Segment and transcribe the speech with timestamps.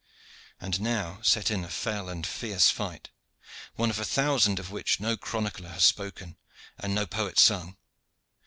[0.59, 3.11] And now set in a fell and fierce fight,
[3.75, 6.37] one of a thousand of which no chronicler has spoken
[6.79, 7.77] and no poet sung.